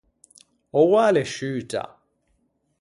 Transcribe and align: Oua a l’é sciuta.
Oua 0.79 0.99
a 1.07 1.11
l’é 1.13 1.25
sciuta. 1.33 1.83